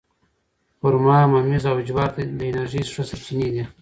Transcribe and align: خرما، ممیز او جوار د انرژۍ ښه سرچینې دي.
خرما، 0.79 1.15
ممیز 1.33 1.63
او 1.71 1.77
جوار 1.87 2.09
د 2.39 2.41
انرژۍ 2.49 2.81
ښه 2.93 3.03
سرچینې 3.09 3.49
دي. 3.53 3.63